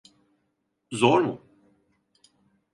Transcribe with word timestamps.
Zor 0.93 1.21
mu? 1.21 1.41